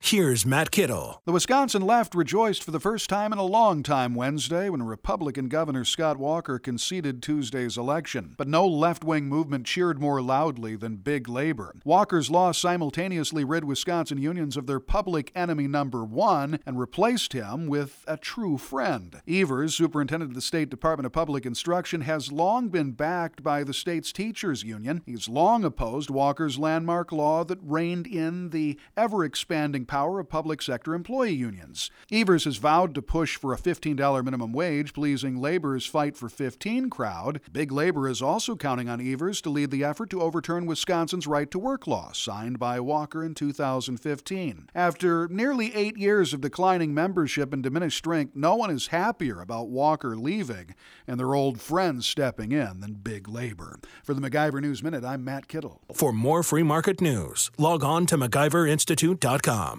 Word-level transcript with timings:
Here's 0.00 0.46
Matt 0.46 0.70
Kittle. 0.70 1.20
The 1.26 1.32
Wisconsin 1.32 1.82
left 1.82 2.14
rejoiced 2.14 2.62
for 2.62 2.70
the 2.70 2.80
first 2.80 3.10
time 3.10 3.30
in 3.32 3.38
a 3.38 3.42
long 3.42 3.82
time 3.82 4.14
Wednesday 4.14 4.70
when 4.70 4.82
Republican 4.84 5.48
Governor 5.48 5.84
Scott 5.84 6.16
Walker 6.16 6.58
conceded 6.58 7.20
Tuesday's 7.20 7.76
election. 7.76 8.34
But 8.38 8.48
no 8.48 8.66
left 8.66 9.04
wing 9.04 9.28
movement 9.28 9.66
cheered 9.66 10.00
more 10.00 10.22
loudly 10.22 10.76
than 10.76 10.96
big 10.96 11.28
labor. 11.28 11.74
Walker's 11.84 12.30
loss 12.30 12.58
simultaneously 12.58 13.44
rid 13.44 13.64
Wisconsin 13.64 14.16
unions 14.16 14.56
of 14.56 14.66
their 14.66 14.80
public 14.80 15.30
enemy 15.34 15.66
number 15.66 16.04
one 16.04 16.60
and 16.64 16.78
replaced 16.78 17.34
him 17.34 17.66
with 17.66 18.04
a 18.06 18.16
true 18.16 18.56
friend. 18.56 19.20
Evers, 19.28 19.74
superintendent 19.74 20.30
of 20.30 20.36
the 20.36 20.40
State 20.40 20.70
Department 20.70 21.06
of 21.06 21.12
Public 21.12 21.44
Instruction, 21.44 22.02
has 22.02 22.32
long 22.32 22.68
been 22.68 22.92
backed 22.92 23.42
by 23.42 23.62
the 23.62 23.74
state's 23.74 24.12
teachers 24.12 24.62
union. 24.62 25.02
He's 25.04 25.28
long 25.28 25.64
opposed 25.64 26.08
Walker's 26.08 26.58
landmark 26.58 27.12
law 27.12 27.44
that 27.44 27.58
reined 27.60 28.06
in 28.06 28.50
the 28.50 28.78
ever 28.96 29.22
expanding 29.24 29.84
power 29.88 30.20
of 30.20 30.28
public 30.28 30.62
sector 30.62 30.94
employee 30.94 31.34
unions. 31.34 31.90
Evers 32.12 32.44
has 32.44 32.58
vowed 32.58 32.94
to 32.94 33.02
push 33.02 33.36
for 33.36 33.52
a 33.52 33.58
$15 33.58 34.24
minimum 34.24 34.52
wage, 34.52 34.92
pleasing 34.92 35.36
labor's 35.40 35.86
fight 35.86 36.16
for 36.16 36.28
15 36.28 36.90
crowd. 36.90 37.40
Big 37.50 37.72
Labor 37.72 38.08
is 38.08 38.22
also 38.22 38.54
counting 38.54 38.88
on 38.88 39.00
Evers 39.00 39.40
to 39.40 39.50
lead 39.50 39.70
the 39.72 39.82
effort 39.82 40.10
to 40.10 40.22
overturn 40.22 40.66
Wisconsin's 40.66 41.26
right 41.26 41.50
to 41.50 41.58
work 41.58 41.86
law, 41.86 42.12
signed 42.12 42.58
by 42.58 42.78
Walker 42.78 43.24
in 43.24 43.34
2015. 43.34 44.68
After 44.74 45.26
nearly 45.28 45.74
eight 45.74 45.96
years 45.96 46.32
of 46.32 46.40
declining 46.40 46.94
membership 46.94 47.52
and 47.52 47.62
diminished 47.62 47.98
strength, 47.98 48.36
no 48.36 48.54
one 48.54 48.70
is 48.70 48.88
happier 48.88 49.40
about 49.40 49.68
Walker 49.68 50.16
leaving 50.16 50.74
and 51.06 51.18
their 51.18 51.34
old 51.34 51.60
friends 51.60 52.06
stepping 52.06 52.52
in 52.52 52.80
than 52.80 52.94
Big 52.94 53.28
Labor. 53.28 53.78
For 54.04 54.12
the 54.14 54.20
MacIver 54.20 54.60
News 54.60 54.82
Minute, 54.82 55.04
I'm 55.04 55.24
Matt 55.24 55.48
Kittle. 55.48 55.80
For 55.94 56.12
more 56.12 56.42
free 56.42 56.62
market 56.62 57.00
news, 57.00 57.50
log 57.56 57.82
on 57.82 58.04
to 58.06 58.18
MacIverInstitute.com. 58.18 59.77